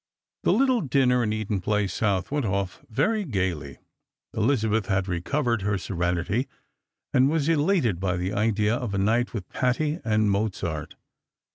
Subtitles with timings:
[0.43, 3.77] The little dinner in Eaton place south went off very gaily.
[4.33, 6.47] Elizabeth had recovered her serenity,
[7.13, 10.95] and was elated by the idea of a night with Patti and Mozart.